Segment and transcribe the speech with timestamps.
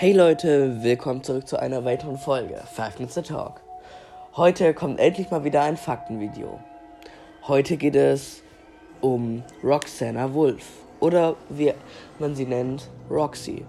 [0.00, 3.60] Hey Leute, willkommen zurück zu einer weiteren Folge Five Minutes Talk.
[4.36, 6.60] Heute kommt endlich mal wieder ein Faktenvideo.
[7.48, 8.44] Heute geht es
[9.00, 10.64] um Roxana Wolf
[11.00, 11.74] oder wie
[12.20, 13.66] man sie nennt, Roxy.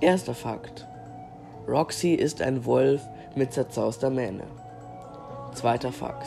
[0.00, 0.88] Erster Fakt.
[1.68, 3.02] Roxy ist ein Wolf
[3.34, 4.44] mit zerzauster Mähne.
[5.52, 6.26] Zweiter Fakt.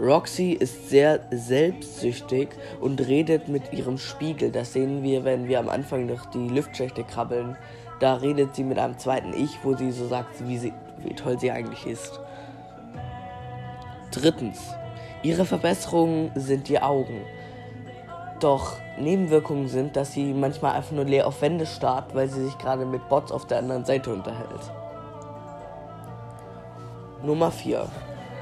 [0.00, 2.50] Roxy ist sehr selbstsüchtig
[2.80, 4.52] und redet mit ihrem Spiegel.
[4.52, 7.56] Das sehen wir, wenn wir am Anfang durch die Lüftschächte krabbeln.
[7.98, 11.38] Da redet sie mit einem zweiten Ich, wo sie so sagt, wie, sie, wie toll
[11.40, 12.20] sie eigentlich ist.
[14.12, 14.60] Drittens.
[15.24, 17.22] Ihre Verbesserungen sind die Augen.
[18.38, 22.56] Doch Nebenwirkungen sind, dass sie manchmal einfach nur leer auf Wände starrt, weil sie sich
[22.58, 24.72] gerade mit Bots auf der anderen Seite unterhält.
[27.24, 27.88] Nummer 4.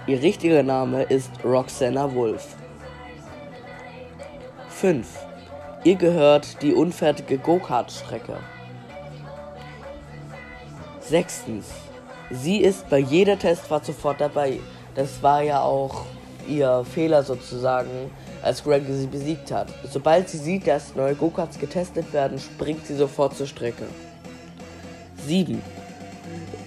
[0.08, 2.54] Ihr richtiger Name ist Roxana Wolf.
[4.68, 5.04] 5.
[5.82, 8.36] Ihr gehört die unfertige Go-Kart-Strecke.
[11.00, 11.42] 6.
[12.30, 14.60] Sie ist bei jeder Testfahrt sofort dabei.
[14.94, 16.04] Das war ja auch
[16.46, 19.66] ihr Fehler sozusagen, als Greg sie besiegt hat.
[19.90, 23.86] Sobald sie sieht, dass neue Go-Karts getestet werden, springt sie sofort zur Strecke.
[25.26, 25.60] 7.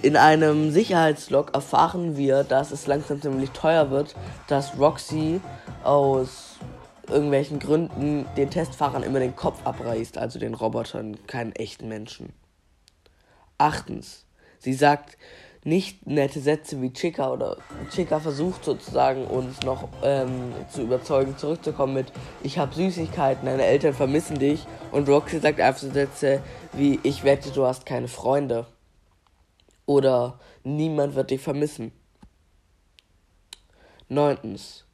[0.02, 4.14] In einem Sicherheitslog erfahren wir, dass es langsam ziemlich teuer wird,
[4.46, 5.40] dass Roxy
[5.84, 6.56] aus
[7.06, 12.32] irgendwelchen Gründen den Testfahrern immer den Kopf abreißt, also den Robotern, keinen echten Menschen.
[13.58, 14.24] Achtens,
[14.58, 15.18] sie sagt
[15.64, 17.58] nicht nette Sätze wie Chica oder
[17.90, 22.10] Chica versucht sozusagen uns noch ähm, zu überzeugen, zurückzukommen mit
[22.42, 24.64] Ich habe Süßigkeiten, deine Eltern vermissen dich.
[24.90, 26.40] Und Roxy sagt einfach so Sätze
[26.72, 28.64] wie Ich wette, du hast keine Freunde
[29.90, 31.90] oder niemand wird dich vermissen.
[34.08, 34.84] Neuntens.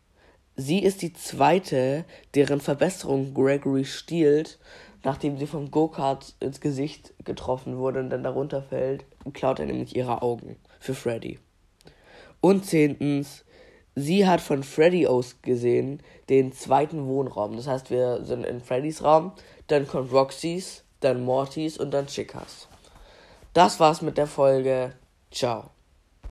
[0.55, 4.59] Sie ist die zweite, deren Verbesserung Gregory stiehlt,
[5.05, 9.95] nachdem sie vom Go-Kart ins Gesicht getroffen wurde und dann darunter fällt, klaut er nämlich
[9.95, 11.41] ihre Augen für Freddy.
[12.41, 13.45] Und zehntens,
[13.95, 17.55] sie hat von Freddy aus gesehen den zweiten Wohnraum.
[17.55, 19.33] Das heißt, wir sind in Freddys Raum,
[19.67, 22.69] dann kommt Roxys, dann Mortys und dann Chickas.
[23.57, 24.93] Das war's mit der Folge.
[25.31, 25.71] Ciao.